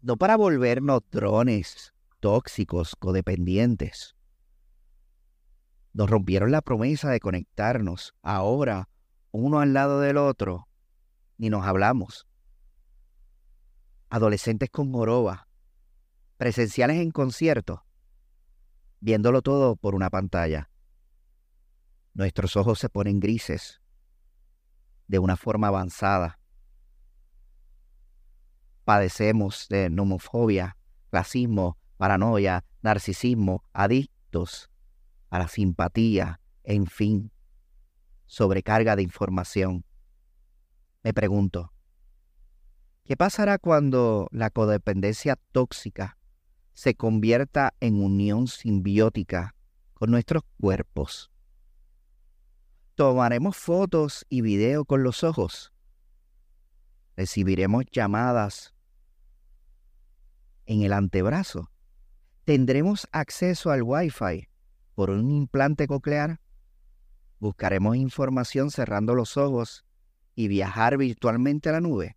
[0.00, 1.92] no para volvernos drones
[2.22, 4.14] tóxicos, codependientes.
[5.92, 8.88] Nos rompieron la promesa de conectarnos ahora
[9.32, 10.68] uno al lado del otro,
[11.36, 12.28] ni nos hablamos.
[14.08, 15.48] Adolescentes con joroba,
[16.36, 17.80] presenciales en conciertos,
[19.00, 20.70] viéndolo todo por una pantalla.
[22.14, 23.82] Nuestros ojos se ponen grises
[25.08, 26.38] de una forma avanzada.
[28.84, 30.76] Padecemos de nomofobia,
[31.10, 34.68] racismo, paranoia, narcisismo, adictos
[35.30, 37.30] a la simpatía, en fin
[38.26, 39.84] sobrecarga de información.
[41.04, 41.72] Me pregunto,
[43.04, 46.18] ¿qué pasará cuando la codependencia tóxica
[46.74, 49.54] se convierta en unión simbiótica
[49.94, 51.30] con nuestros cuerpos?
[52.96, 55.72] ¿Tomaremos fotos y video con los ojos?
[57.16, 58.74] ¿Recibiremos llamadas
[60.66, 61.71] en el antebrazo?
[62.44, 64.48] ¿Tendremos acceso al Wi-Fi
[64.94, 66.40] por un implante coclear?
[67.38, 69.84] Buscaremos información cerrando los ojos
[70.34, 72.16] y viajar virtualmente a la nube.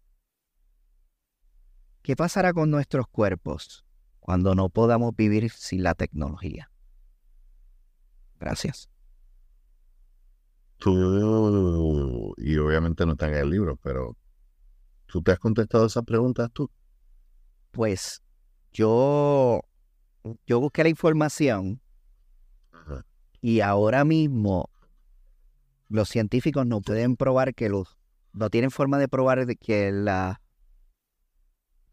[2.02, 3.86] ¿Qué pasará con nuestros cuerpos
[4.20, 6.72] cuando no podamos vivir sin la tecnología?
[8.40, 8.90] Gracias.
[10.78, 14.18] Tú, y obviamente no está en el libro, pero
[15.06, 16.70] ¿tú te has contestado esas preguntas tú?
[17.72, 18.22] Pues
[18.72, 19.62] yo,
[20.46, 21.82] yo busqué la información
[23.42, 24.70] y ahora mismo
[25.90, 27.98] los científicos no pueden probar que los,
[28.34, 30.42] no tienen forma de probar de que la,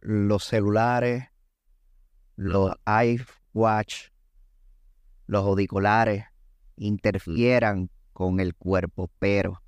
[0.00, 1.28] los celulares,
[2.36, 4.08] los iWatch,
[5.26, 6.24] los auriculares
[6.76, 9.62] interfieran con el cuerpo, pero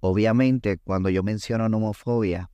[0.00, 2.50] obviamente cuando yo menciono nomofobia,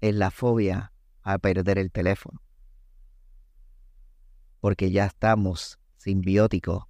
[0.00, 2.41] es la fobia a perder el teléfono.
[4.62, 6.84] Porque ya estamos simbióticos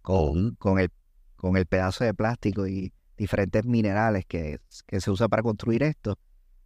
[0.00, 0.90] con, con el
[1.36, 6.18] con el pedazo de plástico y diferentes minerales que, que se usa para construir esto,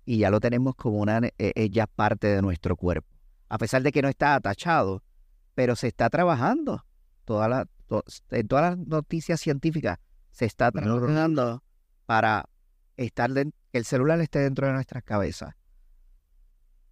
[0.04, 3.08] y ya lo tenemos como una eh, ya parte de nuestro cuerpo.
[3.48, 5.02] A pesar de que no está atachado,
[5.54, 6.84] pero se está trabajando.
[7.24, 7.68] Toda la,
[8.30, 9.98] en todas las noticias científicas
[10.30, 11.62] se está trabajando
[12.06, 12.48] para
[12.96, 15.54] estar que el celular esté dentro de nuestras cabezas.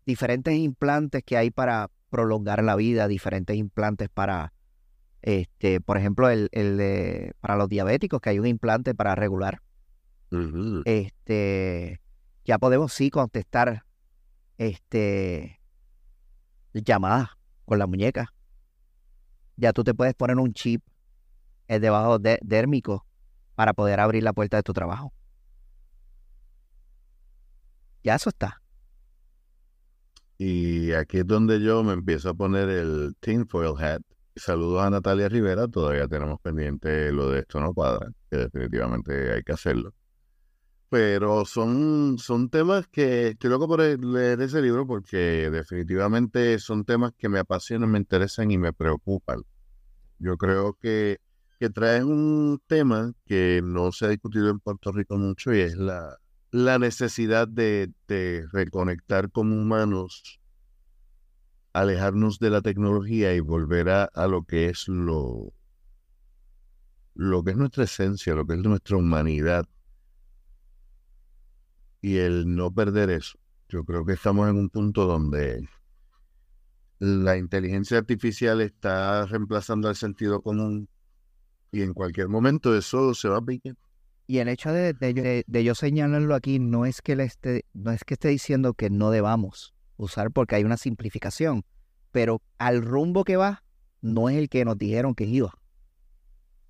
[0.04, 4.52] Diferentes implantes que hay para prolongar la vida, diferentes implantes para
[5.22, 9.60] este, por ejemplo, el, de, para los diabéticos, que hay un implante para regular.
[10.84, 12.00] Este,
[12.44, 13.84] ya podemos sí contestar
[14.58, 15.60] este,
[16.72, 17.30] llamadas
[17.64, 18.32] con la muñeca.
[19.56, 20.82] Ya tú te puedes poner un chip
[21.66, 23.04] eh, debajo de, dérmico
[23.54, 25.12] para poder abrir la puerta de tu trabajo.
[28.04, 28.62] Ya eso está.
[30.38, 34.02] Y aquí es donde yo me empiezo a poner el tinfoil hat
[34.38, 39.42] Saludos a Natalia Rivera, todavía tenemos pendiente lo de esto no cuadra, que definitivamente hay
[39.42, 39.92] que hacerlo.
[40.88, 47.12] Pero son, son temas que estoy loco por leer ese libro porque definitivamente son temas
[47.18, 49.42] que me apasionan, me interesan y me preocupan.
[50.18, 51.18] Yo creo que,
[51.58, 55.76] que traes un tema que no se ha discutido en Puerto Rico mucho y es
[55.76, 56.16] la,
[56.50, 60.40] la necesidad de, de reconectar como humanos
[61.72, 65.52] alejarnos de la tecnología y volver a, lo que es lo,
[67.14, 69.66] lo que es nuestra esencia, lo que es nuestra humanidad.
[72.00, 73.38] y el no perder eso.
[73.68, 75.68] Yo creo que estamos en un punto donde
[77.00, 80.88] la inteligencia artificial está reemplazando el sentido común
[81.70, 83.74] y en cualquier momento eso se va a pique.
[84.30, 87.92] Y el hecho de, de, de, yo señalarlo aquí no es que le esté, no
[87.92, 91.64] es que esté diciendo que no debamos usar porque hay una simplificación,
[92.12, 93.64] pero al rumbo que va
[94.02, 95.54] no es el que nos dijeron que iba.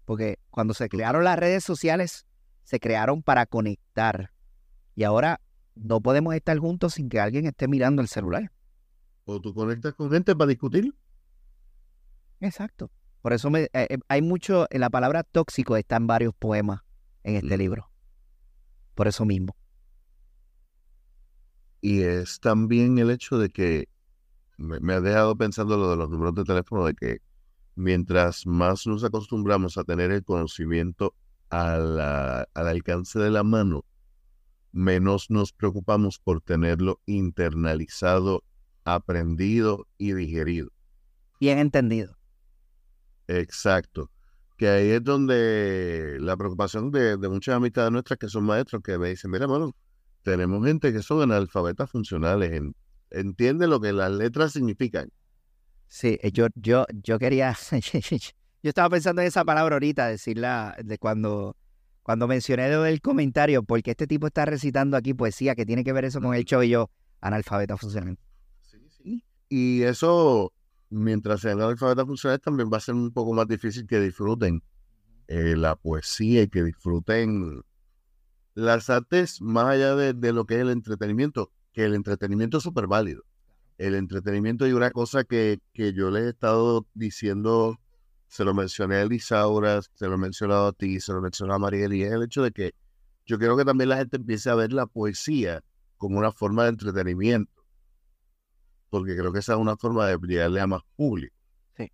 [0.05, 2.27] Porque cuando se crearon las redes sociales,
[2.63, 4.31] se crearon para conectar.
[4.95, 5.41] Y ahora
[5.75, 8.53] no podemos estar juntos sin que alguien esté mirando el celular.
[9.25, 10.95] O tú conectas con gente para discutir.
[12.39, 12.93] Exacto.
[13.21, 16.83] Por eso me, eh, eh, hay mucho, la palabra tóxico está en varios poemas
[17.25, 17.61] en este Mm.
[17.61, 17.91] libro.
[18.95, 19.55] Por eso mismo.
[21.81, 23.89] Y es también el hecho de que
[24.57, 27.19] me, me ha dejado pensando lo de los números de teléfono, de que
[27.77, 31.15] mientras más nos acostumbramos a tener el conocimiento
[31.51, 33.85] a la- al alcance de la mano,
[34.73, 38.45] menos nos preocupamos por tenerlo internalizado,
[38.85, 40.71] aprendido y digerido.
[41.41, 42.17] Bien entendido.
[43.29, 44.11] Exacto.
[44.59, 48.99] Que ahí es donde la preocupación de, de muchas amistades nuestras que son maestros que
[48.99, 49.75] me dicen, mira, mano,
[50.23, 52.75] tenemos gente que son analfabetas funcionales, en-
[53.11, 55.11] entiende lo que las letras significan.
[55.87, 57.57] Sí, eh, yo, yo, yo quería,
[58.63, 61.57] yo estaba pensando en esa palabra ahorita, decirla de cuando,
[62.03, 66.05] cuando mencioné del comentario, porque este tipo está recitando aquí poesía que tiene que ver
[66.05, 66.91] eso con el show y yo,
[67.21, 68.19] analfabeta funcional.
[68.63, 69.25] Sí, sí.
[69.49, 70.53] Y eso,
[70.91, 74.63] mientras sean analfabetas funcionales, también va a ser un poco más difícil que disfruten
[75.29, 77.63] eh, la poesía y que disfruten
[78.55, 82.63] las artes más allá de, de lo que es el entretenimiento, que el entretenimiento es
[82.63, 83.23] súper válido.
[83.77, 87.79] El entretenimiento y una cosa que, que yo les he estado diciendo,
[88.27, 91.57] se lo mencioné a Elisaura, se lo he mencionado a ti, se lo he mencionado
[91.57, 92.75] a Mariel, y es el hecho de que
[93.25, 95.63] yo quiero que también la gente empiece a ver la poesía
[95.97, 97.58] como una forma de entretenimiento
[98.91, 101.35] porque creo que esa es una forma de llegarle a más público.
[101.77, 101.91] Sí.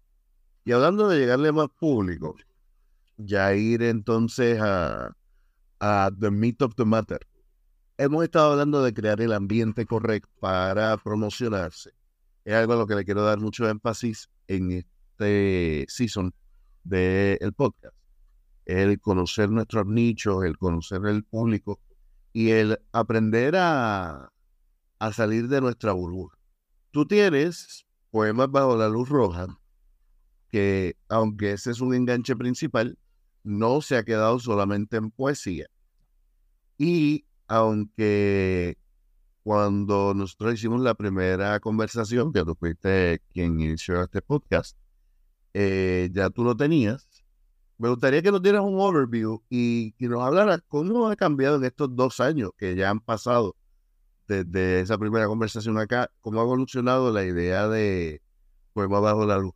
[0.64, 2.34] Y hablando de llegarle a más público,
[3.16, 5.16] ya ir entonces a,
[5.80, 7.26] a The Meat of the Matter.
[7.96, 11.92] Hemos estado hablando de crear el ambiente correcto para promocionarse.
[12.44, 16.34] Es algo a lo que le quiero dar mucho énfasis en este season
[16.82, 17.94] del podcast.
[18.66, 21.80] El conocer nuestros nichos, el conocer el público
[22.32, 24.32] y el aprender a,
[24.98, 26.33] a salir de nuestra burbuja.
[26.94, 29.48] Tú tienes Poemas bajo la luz roja,
[30.48, 32.96] que aunque ese es un enganche principal,
[33.42, 35.66] no se ha quedado solamente en poesía.
[36.78, 38.78] Y aunque
[39.42, 44.78] cuando nosotros hicimos la primera conversación, que tú fuiste quien inició este podcast,
[45.52, 47.08] eh, ya tú lo tenías,
[47.76, 51.64] me gustaría que nos dieras un overview y, y nos hablaras cómo ha cambiado en
[51.64, 53.56] estos dos años que ya han pasado
[54.26, 58.22] desde esa primera conversación acá, cómo ha evolucionado la idea de
[58.72, 59.54] Poema bajo la luz.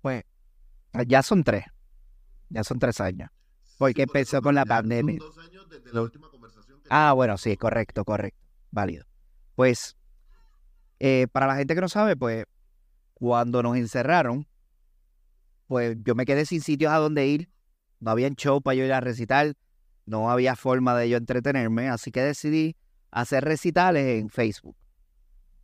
[0.00, 0.24] Pues
[1.06, 1.64] ya son tres,
[2.48, 3.30] ya son tres años.
[3.78, 5.18] Porque empezó con la pandemia.
[5.18, 9.04] dos años desde la última conversación que Ah, bueno, sí, correcto, correcto, válido.
[9.54, 9.96] Pues,
[10.98, 12.44] eh, para la gente que no sabe, pues,
[13.14, 14.46] cuando nos encerraron,
[15.66, 17.50] pues yo me quedé sin sitios a donde ir,
[18.00, 19.54] no había show para yo ir a recitar,
[20.06, 22.76] no había forma de yo entretenerme, así que decidí
[23.10, 24.76] hacer recitales en Facebook.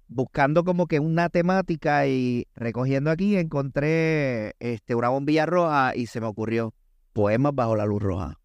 [0.09, 6.21] Buscando como que una temática y recogiendo aquí, encontré este, una bombilla roja y se
[6.21, 6.75] me ocurrió
[7.13, 8.39] poemas bajo la luz roja.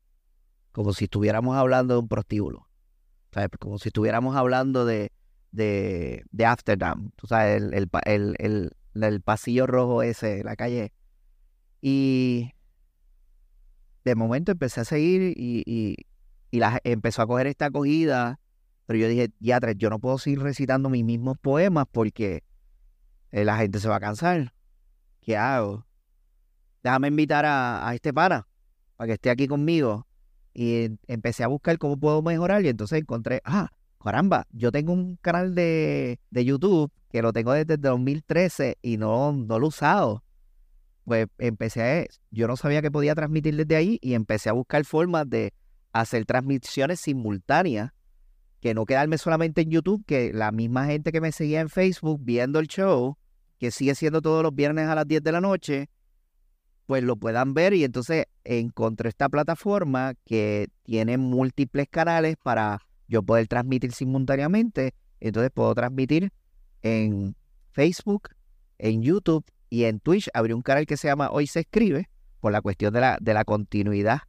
[0.71, 2.67] Como si estuviéramos hablando de un prostíbulo.
[3.31, 3.49] ¿sabes?
[3.59, 5.11] Como si estuviéramos hablando de,
[5.51, 10.91] de, de Amsterdam, tú sabes, el, el, el- el pasillo rojo ese, la calle.
[11.79, 12.51] Y
[14.03, 15.95] de momento empecé a seguir y, y,
[16.51, 18.40] y la, empezó a coger esta acogida,
[18.91, 22.43] pero yo dije, diatre, yo no puedo seguir recitando mis mismos poemas porque
[23.32, 24.54] eh, la gente se va a cansar.
[25.21, 25.86] ¿Qué hago?
[26.84, 28.49] Déjame invitar a, este pana
[28.97, 30.06] para que esté aquí conmigo.
[30.54, 33.69] Y empecé a buscar cómo puedo mejorar y entonces encontré, ah,
[34.04, 38.97] caramba, yo tengo un canal de, de YouTube que lo tengo desde el 2013 y
[38.97, 40.21] no, no lo he usado.
[41.06, 44.84] Pues empecé a, yo no sabía que podía transmitir desde ahí y empecé a buscar
[44.84, 45.54] formas de
[45.93, 47.93] hacer transmisiones simultáneas,
[48.62, 52.19] que no quedarme solamente en YouTube, que la misma gente que me seguía en Facebook
[52.24, 53.17] viendo el show,
[53.58, 55.89] que sigue siendo todos los viernes a las 10 de la noche,
[56.86, 63.24] pues lo puedan ver y entonces encontré esta plataforma que tiene múltiples canales para yo
[63.24, 64.93] poder transmitir simultáneamente.
[65.19, 66.32] Entonces puedo transmitir
[66.84, 67.36] en
[67.71, 68.30] Facebook,
[68.78, 70.30] en YouTube y en Twitch.
[70.34, 73.34] Abrí un canal que se llama Hoy se escribe, por la cuestión de la, de
[73.34, 74.21] la continuidad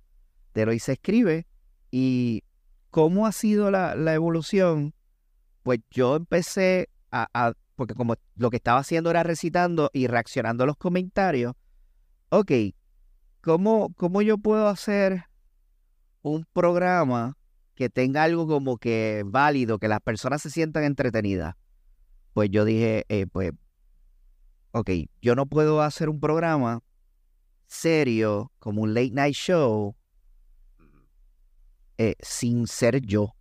[0.55, 1.47] del Hoy se escribe.
[1.90, 2.45] Y
[2.92, 4.94] ¿cómo ha sido la, evolución?
[5.64, 10.62] Pues yo empecé a, a, porque como lo que estaba haciendo era recitando y reaccionando
[10.62, 11.55] a los comentarios,
[12.28, 12.52] ok,
[13.40, 15.24] ¿cómo, cómo yo puedo hacer
[16.20, 17.37] un programa
[17.74, 21.55] que tenga algo como que válido, que las personas se sientan entretenidas?
[22.35, 23.52] Pues yo dije, eh, pues,
[24.72, 24.90] ok,
[25.22, 26.83] yo no puedo hacer un programa
[27.66, 29.96] serio como un late night show
[32.02, 33.36] eh, sin ser yo.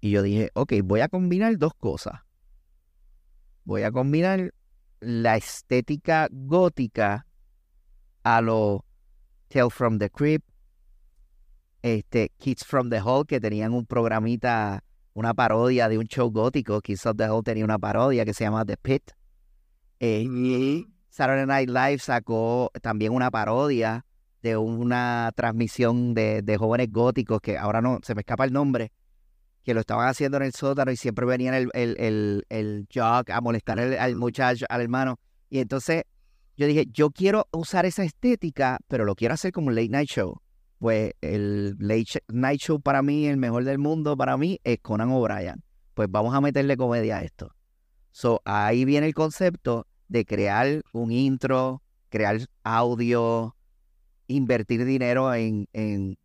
[0.00, 2.22] Y yo dije, ok, voy a combinar dos cosas.
[3.64, 4.52] Voy a combinar
[4.98, 7.26] la estética gótica
[8.24, 8.84] a lo
[9.48, 10.48] Tale from the Crypt,
[11.82, 14.82] este, Kids from the Hall, que tenían un programita,
[15.14, 16.80] una parodia de un show gótico.
[16.80, 19.12] Kids of the Hall tenía una parodia que se llama The Pit.
[20.00, 24.05] Eh, Saturday Night Live sacó también una parodia
[24.46, 28.92] de una transmisión de, de, jóvenes góticos que ahora no se me escapa el nombre,
[29.64, 33.30] que lo estaban haciendo en el sótano y siempre venían el, el, el, el jock
[33.30, 35.18] a molestar al, al muchacho, al hermano.
[35.50, 36.04] Y entonces
[36.56, 40.08] yo dije, yo quiero usar esa estética, pero lo quiero hacer como un late night
[40.08, 40.40] show.
[40.78, 45.10] Pues el late night show para mí, el mejor del mundo para mí, es Conan
[45.10, 45.64] O'Brien.
[45.94, 47.52] Pues vamos a meterle comedia a esto.
[48.12, 53.55] So, ahí viene el concepto de crear un intro, crear audio,
[54.28, 56.18] invertir dinero en, en,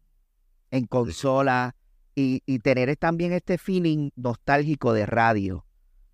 [0.71, 1.75] en consola
[2.15, 5.65] y, y, tener también este feeling nostálgico de radio.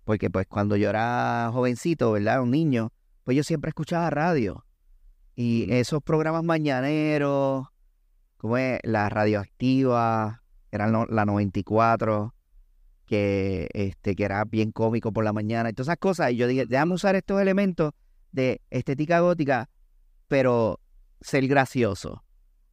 [0.04, 2.40] Porque pues cuando yo era jovencito, ¿verdad?
[2.42, 2.92] Un niño,
[3.24, 4.64] pues yo siempre escuchaba radio.
[5.34, 7.66] Y esos programas mañaneros,
[8.38, 12.34] como es la radioactiva, eran la 94,
[13.06, 16.32] que, este, que era bien cómico por la mañana, y todas esas cosas.
[16.32, 17.92] Y yo dije, déjame usar estos elementos
[18.32, 19.68] de estética gótica,
[20.28, 20.80] pero
[21.20, 22.24] ser gracioso.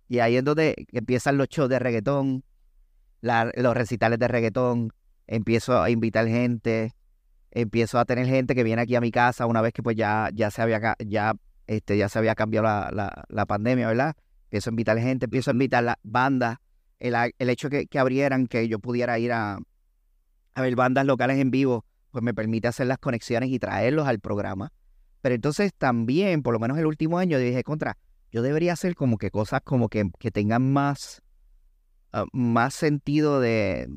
[0.08, 2.44] Y ahí es donde empiezan los shows de reggaetón,
[3.22, 4.94] los recitales de reggaetón,
[5.28, 6.94] empiezo a invitar gente,
[7.52, 10.30] empiezo a tener gente que viene aquí a mi casa una vez que pues ya,
[10.34, 11.34] ya se había ya,
[11.68, 14.16] este, ya se había cambiado la, la, pandemia, ¿verdad?
[14.44, 16.62] Empiezo a invitar gente, empiezo a invitar la banda,
[17.00, 19.58] el, el hecho que, que abrieran, que yo pudiera ir a,
[20.54, 24.20] a ver bandas locales en vivo, pues me permite hacer las conexiones y traerlos al
[24.20, 24.72] programa.
[25.22, 27.98] Pero entonces también, por lo menos el último año, dije, contra,
[28.36, 31.22] yo debería hacer como que cosas como que, que tengan más,
[32.14, 33.88] uh, más sentido de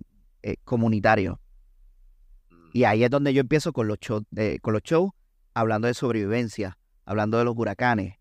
[0.44, 1.40] eh, comunitario.
[2.72, 4.22] Y ahí es donde yo empiezo con los shows,
[4.62, 5.10] con los shows,
[5.54, 8.14] hablando de sobrevivencia, hablando de los huracanes.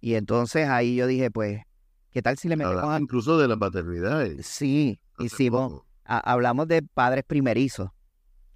[0.00, 1.62] Y entonces ahí yo dije, pues,
[2.10, 2.98] ¿qué tal si le metemos a...
[2.98, 4.44] Incluso de las paternidades.
[4.44, 7.90] Sí, hicimos, a, hablamos de padres primerizos.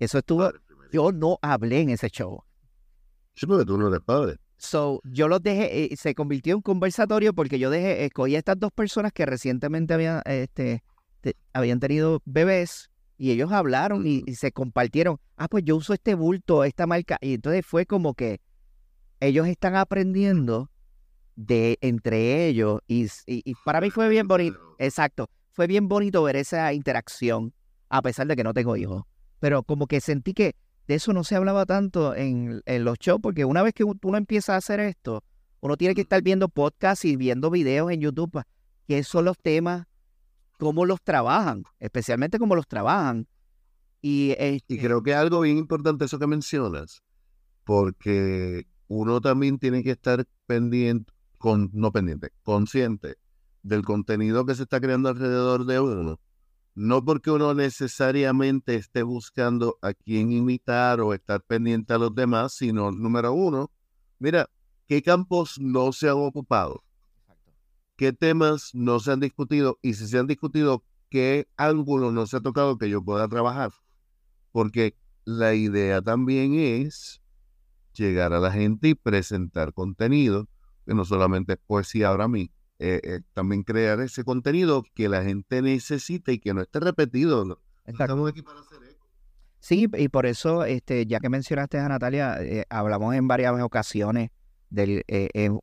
[0.01, 0.51] Eso estuvo,
[0.91, 2.43] yo no hablé en ese show.
[3.37, 4.39] Sí, porque tú no eres padre.
[4.59, 8.38] So, yo los dejé, eh, se convirtió en un conversatorio porque yo dejé, escogí a
[8.38, 10.83] estas dos personas que recientemente habían, este,
[11.53, 15.18] habían tenido bebés y ellos hablaron y, se compartieron.
[15.37, 17.18] Ah, pues yo uso este bulto, esta marca.
[17.21, 18.40] Y entonces fue como que
[19.21, 20.71] ellos están aprendiendo
[21.37, 24.59] de entre ellos y, y, para mí fue bien bonito.
[24.79, 25.29] Exacto.
[25.53, 27.53] Fue bien bonito ver esa interacción
[27.88, 29.05] a pesar de que no tengo hijos.
[29.38, 30.55] Pero como que sentí que
[30.88, 34.16] de eso no se hablaba tanto en, en, los shows, porque una vez que uno
[34.16, 35.22] empieza a hacer esto,
[35.61, 38.42] uno tiene que estar viendo podcasts y viendo videos en YouTube,
[38.87, 39.87] qué son los temas,
[40.59, 43.29] cómo los trabajan, especialmente cómo los trabajan.
[44.01, 47.03] Y, este y creo que es algo bien importante eso que mencionas,
[47.64, 53.16] porque uno también tiene que estar pendiente, con, no pendiente, consciente
[53.62, 56.18] del contenido que se está creando alrededor de uno
[56.79, 62.53] no porque uno necesariamente esté buscando a quién imitar o estar pendiente a los demás,
[62.53, 63.73] sino, número uno,
[64.21, 64.49] mira,
[64.87, 66.85] ¿qué campos no se han ocupado?
[67.97, 69.81] ¿Qué temas no se han discutido?
[69.83, 73.73] Y si se han discutido, ¿qué ángulo no se ha tocado que yo pueda trabajar?
[74.53, 77.21] Porque la idea también es
[77.93, 80.47] llegar a la gente y presentar contenido,
[80.87, 85.24] que no solamente es poesía ahora mismo, eh, eh, también crear ese contenido que la
[85.24, 87.60] gente necesita y que no esté repetido.
[87.85, 89.06] Estamos aquí para hacer eco.
[89.58, 94.31] Sí, y por eso, este, ya que mencionaste a Natalia, eh, hablamos en varias ocasiones
[94.70, 95.02] de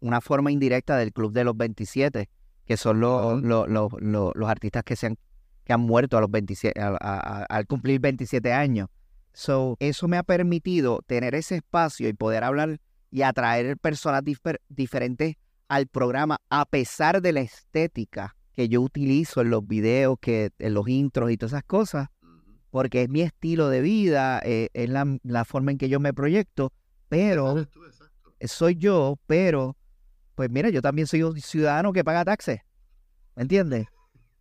[0.01, 2.27] una forma indirecta del Club de los 27,
[2.65, 5.17] que son los, los, los, los, artistas que, se han,
[5.63, 8.89] que han muerto a los 27, al cumplir 27 años.
[9.31, 14.23] So, eso me ha permitido tener ese espacio y poder hablar y atraer personas
[14.67, 15.35] diferentes
[15.67, 20.73] al programa a pesar de la estética que yo utilizo en los videos, que en
[20.73, 22.07] los intros y todas esas cosas,
[22.69, 26.71] porque es mi estilo de vida, eh, es la, forma en que yo me proyecto,
[27.09, 27.65] pero
[28.41, 29.75] soy yo, pero
[30.35, 32.61] pues mira, yo también soy un ciudadano que paga taxes,
[33.35, 33.87] ¿me entiendes?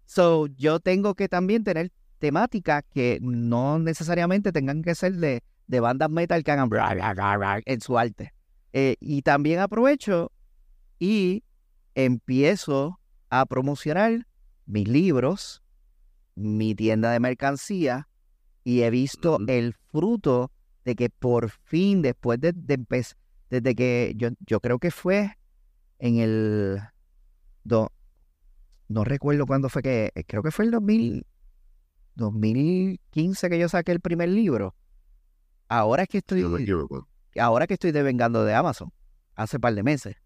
[0.04, 5.80] So, yo tengo que también tener temáticas que no necesariamente tengan que ser de, de
[5.80, 6.70] bandas metal que hagan
[7.64, 8.32] en su arte.
[8.72, 10.32] Eh, y también aprovecho
[10.98, 11.42] y
[11.94, 14.26] empiezo a promocionar
[14.66, 15.62] mis libros,
[16.34, 18.08] mi tienda de mercancía,
[18.64, 20.50] y he visto el fruto
[20.84, 23.16] de que por fin, después de, de empezar,
[23.50, 25.36] desde que yo, yo creo que fue
[25.98, 26.80] en el...
[27.62, 27.90] do-
[28.88, 31.26] no recuerdo cuándo fue que, eh, creo que fue el 2000,
[32.16, 34.74] 2015 que yo saqué el primer libro.
[35.68, 36.42] Ahora es que estoy,
[37.40, 38.92] ahora que estoy devengando de Amazon,
[39.34, 40.16] hace par de meses.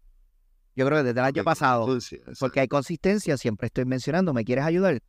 [0.79, 1.97] Yo creo que desde el año pasado,
[2.39, 5.01] porque hay consistencia, siempre estoy mencionando, ¿me quieres ayudar?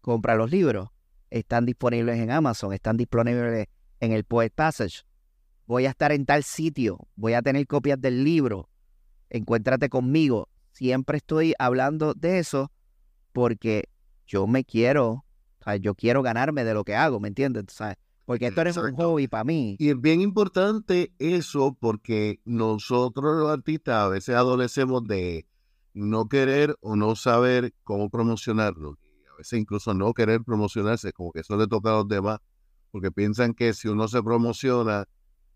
[0.00, 0.90] Compra los libros.
[1.30, 3.66] Están disponibles en Amazon, están disponibles
[3.98, 5.02] en el Poet Passage.
[5.66, 8.68] Voy a estar en tal sitio, voy a tener copias del libro.
[9.28, 10.48] Encuéntrate conmigo.
[10.70, 12.70] Siempre estoy hablando de eso
[13.32, 13.88] porque
[14.28, 17.64] yo me quiero, o sea, yo quiero ganarme de lo que hago, ¿me entiendes?
[17.70, 17.96] ¿Sabes?
[18.26, 19.76] Porque esto es un hobby para mí.
[19.78, 25.46] Y es bien importante eso porque nosotros los artistas a veces adolecemos de
[25.94, 28.98] no querer o no saber cómo promocionarlo.
[29.00, 32.40] Y a veces incluso no querer promocionarse, como que eso le toca a los demás,
[32.90, 35.06] porque piensan que si uno se promociona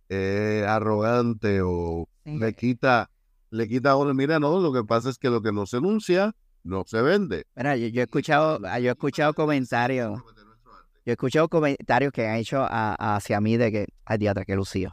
[0.09, 2.39] es arrogante o Sí.
[2.39, 3.11] le quita,
[3.51, 4.15] le quita a uno.
[4.15, 7.47] Mira, no, lo que pasa es que lo que no se anuncia no se vende.
[7.57, 10.21] Mira, yo, yo he escuchado, yo he escuchado comentarios.
[11.11, 14.55] Yo he escuchado comentarios que han hecho a- hacia mí de que, ay, diatra, que
[14.55, 14.93] lucido.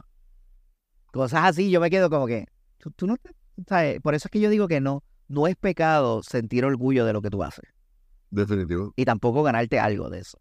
[1.12, 2.46] Cosas así, yo me quedo como que,
[2.78, 3.30] tú, tú no te,
[3.68, 4.00] ¿sabes?
[4.00, 7.22] Por eso es que yo digo que no, no es pecado sentir orgullo de lo
[7.22, 7.70] que tú haces.
[8.30, 8.92] Definitivo.
[8.96, 10.38] Y tampoco ganarte algo de eso.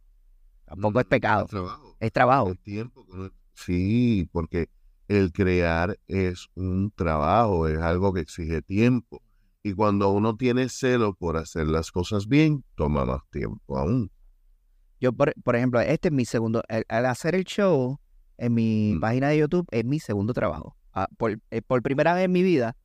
[0.65, 1.95] Tampoco es pecado, Es trabajo.
[1.99, 2.49] es trabajo.
[2.49, 3.05] El tiempo.
[3.53, 4.69] Sí, porque
[5.07, 9.21] el crear es un trabajo, es algo que exige tiempo.
[9.61, 14.09] Y cuando uno tiene celo por hacer las cosas bien, toma más tiempo aún.
[14.99, 17.99] Yo, por, por ejemplo, este es mi segundo, al hacer el show
[18.37, 18.99] en mi Mm.
[18.99, 20.75] página de YouTube es mi segundo trabajo.
[20.93, 22.75] Ah, por, eh, por primera vez en mi vida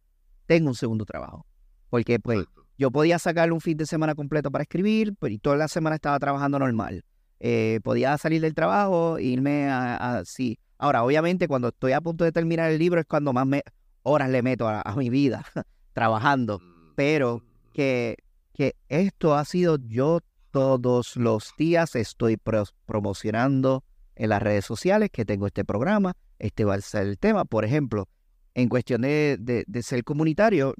[0.46, 1.46] tengo un segundo trabajo.
[1.88, 2.44] Porque pues
[2.78, 5.96] yo podía sacar un fin de semana completo para escribir, pero y toda la semana
[5.96, 7.04] estaba trabajando normal.
[7.40, 10.58] Eh, podía salir del trabajo, e irme a, a- sí.
[10.78, 13.62] Ahora, obviamente, cuando estoy a punto de terminar el libro es cuando más me,
[14.02, 15.44] horas le meto a, a mi vida
[15.92, 16.60] trabajando.
[16.96, 17.42] pero
[17.72, 18.16] Que,
[18.52, 20.20] que esto ha sido yo
[20.53, 23.84] todos los días estoy promocionando
[24.14, 27.46] en las redes sociales que tengo este programa, este va a ser el tema.
[27.46, 28.09] Por ejemplo,
[28.55, 30.74] en cuestión de, ser comunitario,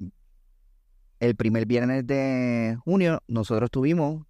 [1.19, 4.25] el primer viernes de junio nosotros tuvimos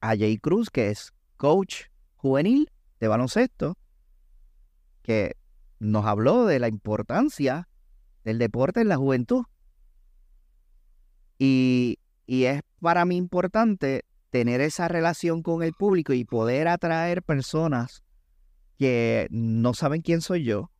[0.00, 3.76] a Jay Cruz, que es coach juvenil de baloncesto,
[5.02, 5.36] que
[5.80, 7.68] nos habló de la importancia
[8.22, 9.44] del deporte en la juventud.
[11.36, 11.98] Y
[12.28, 18.02] es para mí importante tener esa relación con el público y poder atraer personas
[18.78, 20.70] que no saben quién soy yo,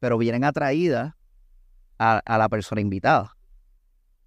[0.00, 1.12] pero vienen atraídas
[1.98, 3.36] a, la persona invitada.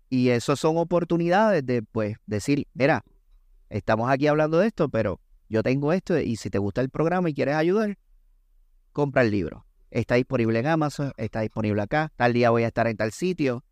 [0.10, 3.04] Y eso son oportunidades de, pues, decir, mira,
[3.70, 7.32] estamos aquí hablando de esto, pero yo tengo esto y si te gusta el programa
[7.32, 7.98] y quieres ayudar,
[8.92, 9.66] compra el libro.
[9.90, 13.64] Está disponible en Amazon, está disponible acá, tal día voy a estar en tal sitio.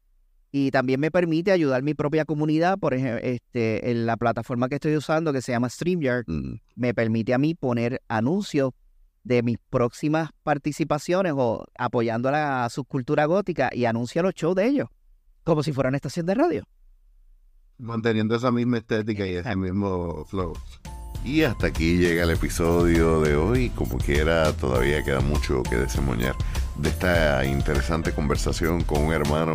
[0.52, 4.76] Y también me permite ayudar mi propia comunidad, por ejemplo, este, en la plataforma que
[4.76, 6.56] estoy usando que se llama StreamYard, Mm.
[6.76, 8.72] me permite a mí poner anuncios
[9.24, 14.66] de mis próximas participaciones o apoyando a la subcultura gótica y anuncio los shows de
[14.66, 14.88] ellos,
[15.44, 16.64] como si fuera una estación de radio.
[17.78, 20.54] Manteniendo esa misma estética y ese mismo flow.
[21.24, 23.70] Y hasta aquí llega el episodio de hoy.
[23.72, 26.36] Como quiera, todavía queda mucho que desemboñar
[26.78, 29.54] de esta interesante conversación con un hermano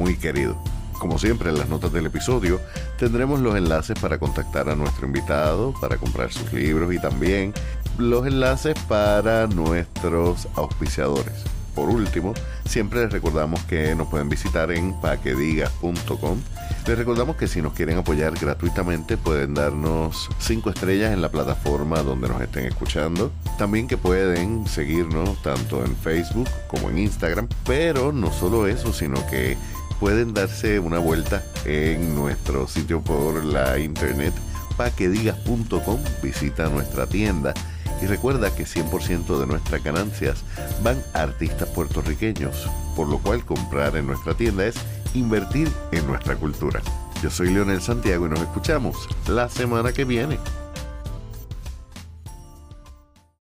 [0.00, 0.56] muy querido.
[0.98, 2.58] Como siempre, en las notas del episodio
[2.98, 7.52] tendremos los enlaces para contactar a nuestro invitado, para comprar sus libros y también
[7.98, 11.44] los enlaces para nuestros auspiciadores.
[11.74, 12.34] Por último,
[12.66, 16.38] siempre les recordamos que nos pueden visitar en paquedigas.com.
[16.86, 22.02] Les recordamos que si nos quieren apoyar gratuitamente pueden darnos 5 estrellas en la plataforma
[22.02, 23.30] donde nos estén escuchando.
[23.58, 27.48] También que pueden seguirnos tanto en Facebook como en Instagram.
[27.66, 29.56] Pero no solo eso, sino que
[30.00, 34.32] pueden darse una vuelta en nuestro sitio por la internet
[34.76, 36.00] paquedigas.com.
[36.22, 37.52] Visita nuestra tienda
[38.00, 40.42] y recuerda que 100% de nuestras ganancias
[40.82, 44.76] van a artistas puertorriqueños, por lo cual comprar en nuestra tienda es
[45.12, 46.80] invertir en nuestra cultura.
[47.22, 48.96] Yo soy Leonel Santiago y nos escuchamos
[49.28, 50.38] la semana que viene.